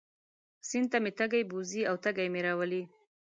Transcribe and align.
سیند 0.67 0.87
ته 0.91 0.97
مې 1.03 1.11
تږی 1.17 1.41
بوځي 1.49 1.81
او 1.89 1.95
تږی 2.03 2.27
مې 2.33 2.41
راولي. 2.45 2.83